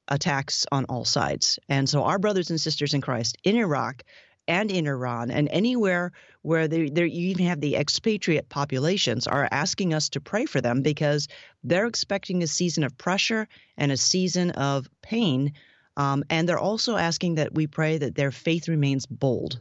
[0.07, 1.59] attacks on all sides.
[1.69, 4.05] And so our brothers and sisters in Christ in Iraq
[4.47, 9.95] and in Iran and anywhere where they, you even have the expatriate populations are asking
[9.95, 11.27] us to pray for them because
[11.65, 15.53] they're expecting a season of pressure and a season of pain.
[15.97, 19.61] Um, and they're also asking that we pray that their faith remains bold.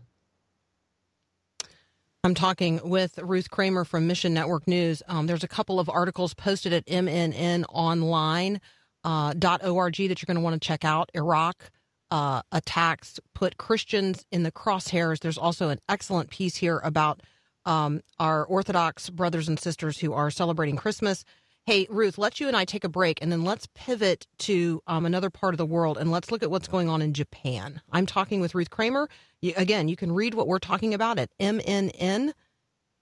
[2.26, 5.02] I'm talking with Ruth Kramer from Mission Network News.
[5.08, 8.60] Um, there's a couple of articles posted at mnnonline.org
[9.06, 11.10] uh, that you're going to want to check out.
[11.14, 11.72] Iraq
[12.12, 15.20] uh, attacks put Christians in the crosshairs.
[15.20, 17.22] There's also an excellent piece here about
[17.66, 21.24] um, our Orthodox brothers and sisters who are celebrating Christmas.
[21.70, 25.06] Hey, Ruth, let's you and I take a break and then let's pivot to um,
[25.06, 27.80] another part of the world and let's look at what's going on in Japan.
[27.92, 29.08] I'm talking with Ruth Kramer.
[29.44, 32.32] You, again, you can read what we're talking about at MNN.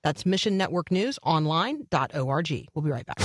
[0.03, 2.67] That's Mission Network News online.org.
[2.73, 3.15] We'll be right back.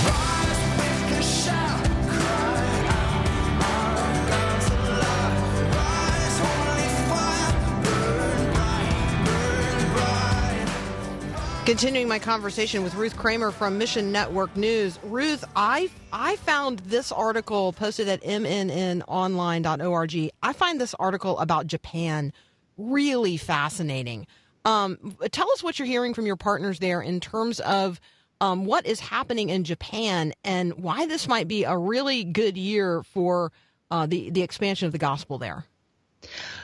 [11.65, 14.99] Continuing my conversation with Ruth Kramer from Mission Network News.
[15.01, 20.31] Ruth, I I found this article posted at mnnonline.org.
[20.43, 22.33] I find this article about Japan
[22.77, 24.27] really fascinating.
[24.65, 28.01] Um, tell us what you're hearing from your partners there in terms of
[28.41, 33.03] um, what is happening in Japan and why this might be a really good year
[33.03, 33.53] for
[33.89, 35.63] uh, the the expansion of the gospel there.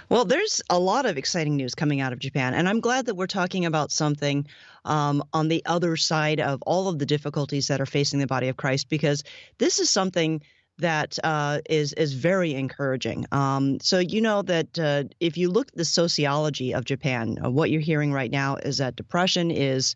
[0.10, 3.16] Well, there's a lot of exciting news coming out of Japan, and I'm glad that
[3.16, 4.48] we're talking about something
[4.84, 8.48] um, on the other side of all of the difficulties that are facing the body
[8.48, 9.24] of Christ, because
[9.60, 10.42] this is something
[10.80, 13.28] that uh, is is very encouraging.
[13.32, 17.52] Um, so you know that uh, if you look at the sociology of Japan, uh,
[17.52, 19.96] what you're hearing right now is that depression is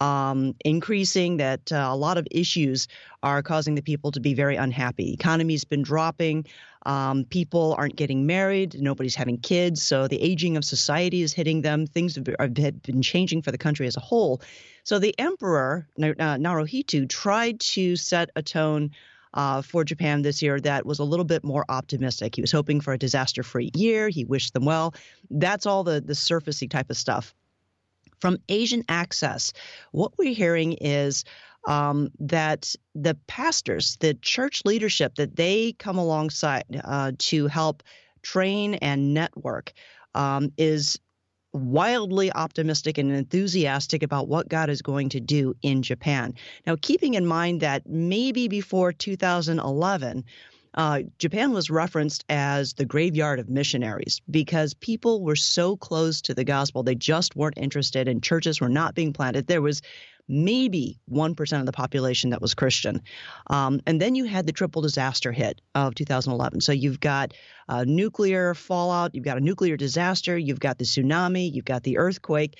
[0.00, 2.88] um, increasing, that uh, a lot of issues
[3.22, 5.14] are causing the people to be very unhappy.
[5.14, 6.44] Economy's been dropping.
[6.86, 8.80] Um, people aren't getting married.
[8.80, 9.82] Nobody's having kids.
[9.82, 11.84] So the aging of society is hitting them.
[11.84, 14.40] Things have been- changing for the country as a whole.
[14.84, 18.92] So the emperor, uh, Naruhito, tried to set a tone
[19.34, 22.36] uh, for Japan this year that was a little bit more optimistic.
[22.36, 24.08] He was hoping for a disaster free year.
[24.08, 24.94] He wished them well.
[25.28, 27.34] That's all the, the surfacey type of stuff.
[28.20, 29.52] From Asian Access,
[29.90, 31.24] what we're hearing is
[31.66, 37.82] um, that the pastors, the church leadership, that they come alongside uh, to help
[38.22, 39.72] train and network
[40.14, 40.98] um, is
[41.52, 46.34] wildly optimistic and enthusiastic about what God is going to do in Japan.
[46.66, 50.24] Now, keeping in mind that maybe before 2011,
[50.74, 56.34] uh, Japan was referenced as the graveyard of missionaries because people were so close to
[56.34, 56.82] the gospel.
[56.82, 59.46] They just weren't interested, and churches were not being planted.
[59.46, 59.80] There was
[60.28, 63.02] maybe 1% of the population that was Christian.
[63.48, 66.60] Um, and then you had the triple disaster hit of 2011.
[66.60, 67.34] So you've got
[67.68, 71.98] uh, nuclear fallout, you've got a nuclear disaster, you've got the tsunami, you've got the
[71.98, 72.58] earthquake,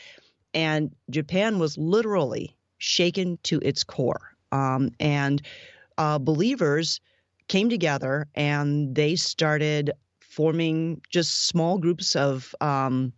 [0.54, 4.32] and Japan was literally shaken to its core.
[4.52, 5.42] Um, and
[5.98, 7.00] uh, believers
[7.48, 13.12] came together and they started forming just small groups of um,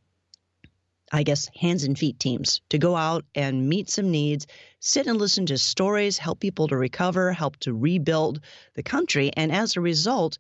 [1.13, 4.47] I guess, hands and feet teams to go out and meet some needs,
[4.81, 8.41] sit and listen to stories, help people to recover, help to rebuild
[8.75, 9.31] the country.
[9.37, 10.39] And as a result,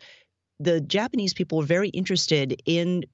[0.60, 3.04] the Japanese people were very interested in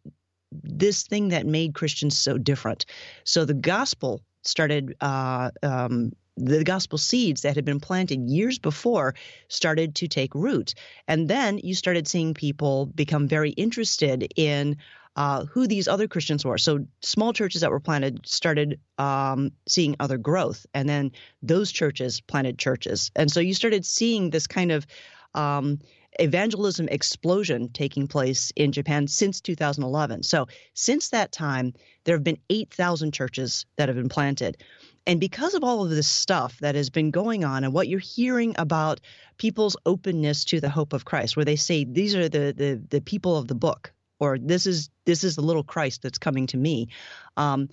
[0.50, 2.86] this thing that made Christians so different.
[3.24, 9.14] So the gospel started uh, um, the gospel seeds that had been planted years before
[9.48, 10.74] started to take root.
[11.06, 14.78] And then you started seeing people become very interested in
[15.16, 16.58] uh, who these other Christians were.
[16.58, 21.12] So small churches that were planted started um, seeing other growth, and then
[21.42, 24.86] those churches planted churches, and so you started seeing this kind of
[25.34, 25.78] um,
[26.20, 30.22] evangelism explosion taking place in Japan since 2011.
[30.22, 34.62] So since that time, there have been 8,000 churches that have been planted.
[35.06, 37.98] And because of all of this stuff that has been going on and what you're
[37.98, 39.00] hearing about
[39.36, 43.00] people's openness to the hope of Christ, where they say these are the the, the
[43.00, 43.92] people of the book,
[44.24, 46.88] or this is this is the little Christ that's coming to me.
[47.36, 47.68] Um,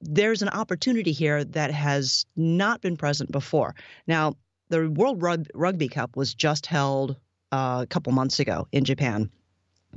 [0.00, 3.74] there's an opportunity here that has not been present before.
[4.06, 4.34] Now,
[4.68, 7.16] the World Rug- Rugby Cup was just held
[7.52, 9.30] uh, a couple months ago in Japan.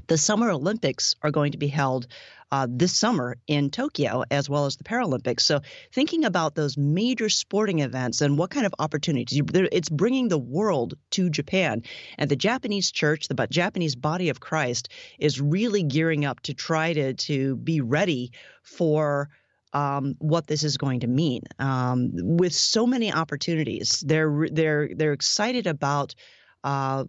[0.08, 2.08] The Summer Olympics are going to be held
[2.52, 5.42] uh, this summer in Tokyo, as well as the Paralympics.
[5.42, 10.38] So, thinking about those major sporting events and what kind of opportunities, it's bringing the
[10.38, 11.84] world to Japan.
[12.18, 14.90] And the Japanese church, the Japanese body of Christ,
[15.20, 18.32] is really gearing up to try to, to be ready
[18.64, 19.30] for
[19.74, 21.42] um, what this is going to mean.
[21.60, 26.16] Um, with so many opportunities, they're they're they're excited about
[26.64, 27.04] uh,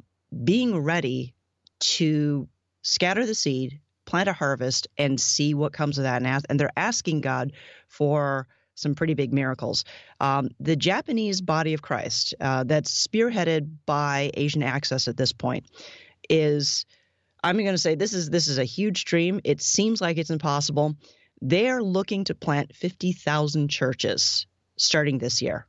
[0.44, 1.34] being ready
[1.78, 2.48] to
[2.86, 6.18] scatter the seed, plant a harvest, and see what comes of that.
[6.18, 7.52] And, ask, and they're asking God
[7.88, 9.84] for some pretty big miracles.
[10.20, 15.66] Um, the Japanese body of Christ, uh, that's spearheaded by Asian Access at this point,
[16.30, 16.86] is
[17.42, 19.40] I'm going to say this is this is a huge dream.
[19.44, 20.94] It seems like it's impossible.
[21.40, 25.66] They're looking to plant 50,000 churches starting this year.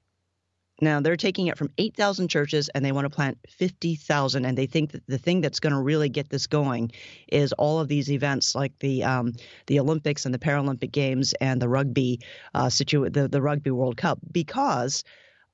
[0.79, 4.45] Now they're taking it from 8,000 churches and they want to plant 50,000.
[4.45, 6.91] And they think that the thing that's going to really get this going
[7.27, 9.33] is all of these events like the um,
[9.65, 12.19] the Olympics and the Paralympic Games and the rugby
[12.53, 15.03] uh, situ- the the Rugby World Cup because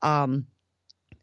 [0.01, 0.45] um,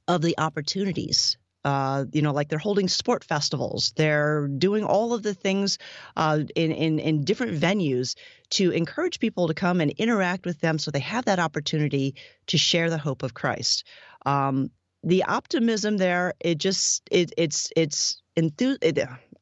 [0.08, 1.36] of the opportunities.
[1.64, 3.92] Uh, you know, like they're holding sport festivals.
[3.96, 5.78] They're doing all of the things
[6.16, 8.16] uh, in, in in different venues
[8.50, 12.14] to encourage people to come and interact with them, so they have that opportunity
[12.46, 13.84] to share the hope of Christ.
[14.24, 14.70] Um,
[15.02, 18.98] the optimism there, it just it it's it's enthu- it,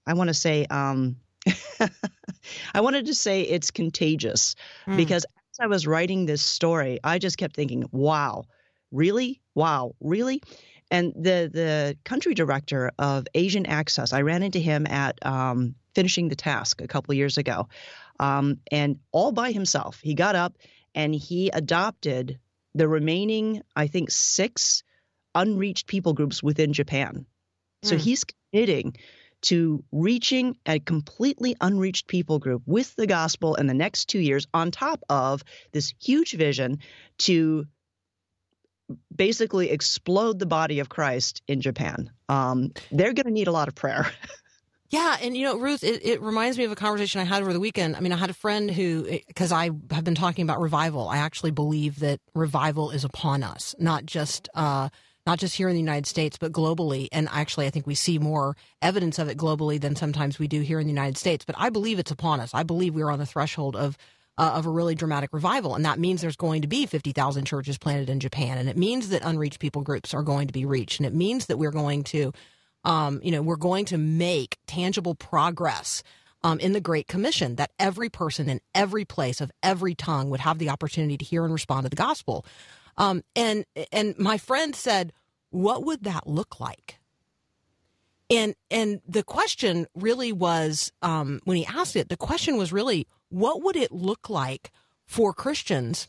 [0.07, 1.17] I want to say um,
[2.75, 4.55] I wanted to say it's contagious
[4.97, 8.45] because as I was writing this story, I just kept thinking, wow,
[8.91, 9.41] really?
[9.55, 10.43] Wow, really?
[10.91, 16.29] And the the country director of Asian Access, I ran into him at um, finishing
[16.29, 17.69] the task a couple of years ago,
[18.21, 20.57] um, and all by himself, he got up
[20.95, 22.39] and he adopted
[22.75, 24.83] the remaining, I think, six
[25.35, 27.27] unreached people groups within Japan.
[27.83, 28.03] So Hmm.
[28.03, 28.97] he's committing
[29.43, 34.47] to reaching a completely unreached people group with the gospel in the next two years,
[34.53, 36.79] on top of this huge vision
[37.19, 37.67] to
[39.15, 42.11] basically explode the body of Christ in Japan.
[42.29, 44.11] Um, they're going to need a lot of prayer.
[44.91, 47.53] Yeah, and you know, Ruth, it, it reminds me of a conversation I had over
[47.53, 47.95] the weekend.
[47.95, 51.19] I mean, I had a friend who, because I have been talking about revival, I
[51.19, 54.89] actually believe that revival is upon us, not just uh,
[55.27, 57.09] not just here in the United States, but globally.
[57.13, 60.63] And actually, I think we see more evidence of it globally than sometimes we do
[60.63, 61.45] here in the United States.
[61.45, 62.55] But I believe it's upon us.
[62.55, 63.99] I believe we're on the threshold of
[64.39, 67.45] uh, of a really dramatic revival, and that means there's going to be fifty thousand
[67.45, 70.65] churches planted in Japan, and it means that unreached people groups are going to be
[70.65, 72.33] reached, and it means that we're going to
[72.85, 76.03] um, you know, we're going to make tangible progress
[76.43, 80.41] um, in the Great Commission that every person in every place of every tongue would
[80.41, 82.47] have the opportunity to hear and respond to the gospel.
[82.97, 85.13] Um, and and my friend said,
[85.51, 86.99] "What would that look like?"
[88.31, 93.07] And and the question really was um, when he asked it, the question was really,
[93.31, 94.71] what would it look like
[95.07, 96.09] for Christians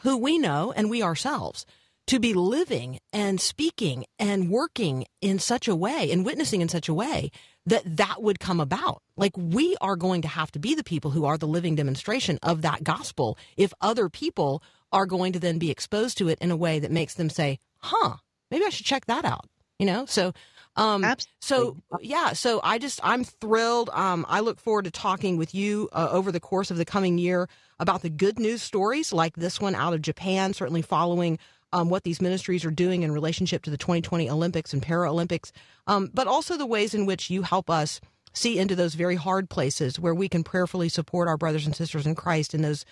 [0.00, 1.66] who we know and we ourselves
[2.06, 6.88] to be living and speaking and working in such a way and witnessing in such
[6.88, 7.30] a way
[7.66, 9.02] that that would come about.
[9.16, 12.38] Like we are going to have to be the people who are the living demonstration
[12.42, 16.50] of that gospel if other people are going to then be exposed to it in
[16.50, 18.16] a way that makes them say, "Huh,
[18.50, 20.04] maybe I should check that out." You know?
[20.06, 20.32] So
[20.76, 21.04] um
[21.40, 23.90] so yeah, so I just I'm thrilled.
[23.92, 27.18] Um I look forward to talking with you uh, over the course of the coming
[27.18, 27.48] year
[27.78, 31.38] about the good news stories like this one out of Japan, certainly following
[31.74, 35.50] um, what these ministries are doing in relationship to the 2020 Olympics and Paralympics,
[35.88, 38.00] um, but also the ways in which you help us
[38.32, 42.06] see into those very hard places where we can prayerfully support our brothers and sisters
[42.06, 42.84] in Christ in those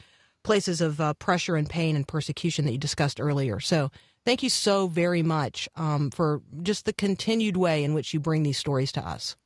[0.43, 3.61] places of uh, pressure and pain and persecution that you discussed earlier.
[3.61, 3.91] So
[4.25, 8.43] thank you so very much um, for just the continued way in which you bring
[8.43, 9.37] these stories to us.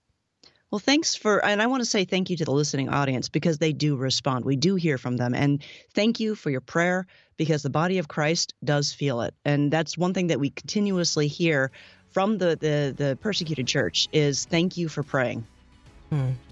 [0.71, 3.59] Well, thanks for, and I want to say thank you to the listening audience because
[3.59, 4.45] they do respond.
[4.45, 5.33] We do hear from them.
[5.33, 5.63] And
[5.95, 7.07] thank you for your prayer
[7.37, 9.35] because the body of Christ does feel it.
[9.45, 11.71] And that's one thing that we continuously hear
[12.11, 15.47] from the, the, the persecuted church is thank you for praying.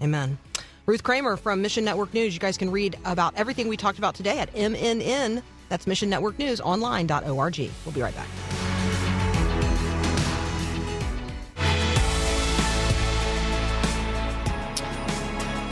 [0.00, 0.38] Amen.
[0.86, 2.34] Ruth Kramer from Mission Network News.
[2.34, 5.42] You guys can read about everything we talked about today at MNN.
[5.68, 7.70] That's Mission Network News online.org.
[7.84, 8.28] We'll be right back.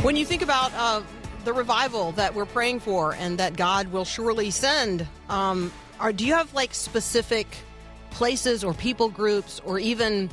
[0.03, 1.03] When you think about uh,
[1.45, 6.27] the revival that we're praying for and that God will surely send, um, are, do
[6.27, 7.47] you have like specific
[8.11, 10.29] places or people groups or even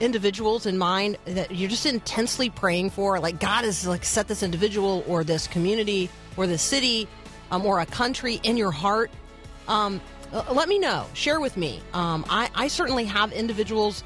[0.00, 3.18] individuals in mind that you're just intensely praying for?
[3.18, 7.08] Like God has like set this individual or this community or this city
[7.50, 9.10] um, or a country in your heart.
[9.68, 10.00] Um,
[10.50, 11.06] let me know.
[11.14, 11.80] Share with me.
[11.92, 14.02] Um, I, I certainly have individuals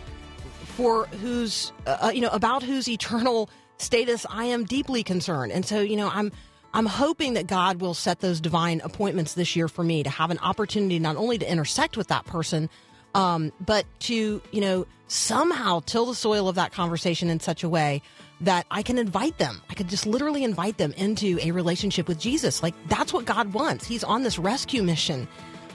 [0.76, 5.52] for whose uh, uh, you know about whose eternal status I am deeply concerned.
[5.52, 6.32] And so, you know, I'm
[6.72, 10.30] I'm hoping that God will set those divine appointments this year for me to have
[10.30, 12.70] an opportunity not only to intersect with that person,
[13.14, 17.68] um, but to you know somehow till the soil of that conversation in such a
[17.68, 18.02] way
[18.40, 19.60] that I can invite them.
[19.68, 22.62] I could just literally invite them into a relationship with Jesus.
[22.62, 23.86] Like that's what God wants.
[23.86, 25.28] He's on this rescue mission.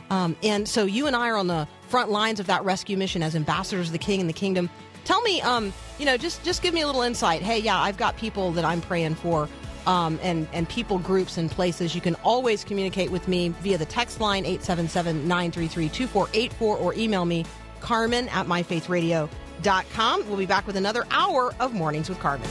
[0.10, 3.24] Um, and so you and I are on the front lines of that rescue mission
[3.24, 4.70] as ambassadors of the King and the kingdom.
[5.04, 7.42] Tell me, um, you know, just just give me a little insight.
[7.42, 9.48] Hey, yeah, I've got people that I'm praying for,
[9.86, 11.94] um, and and people groups and places.
[11.94, 17.46] You can always communicate with me via the text line 877-933-2484 or email me
[17.82, 19.45] Carmen at myfaithradio.com.
[19.62, 22.50] Dot com we'll be back with another hour of Mornings with Carmen.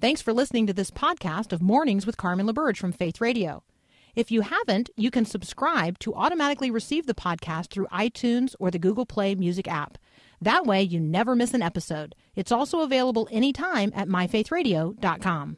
[0.00, 3.62] Thanks for listening to this podcast of Mornings with Carmen LaBerge from Faith Radio.
[4.16, 8.80] If you haven't, you can subscribe to automatically receive the podcast through iTunes or the
[8.80, 9.96] Google Play Music app.
[10.40, 12.16] That way, you never miss an episode.
[12.34, 15.56] It's also available anytime at myfaithradio.com.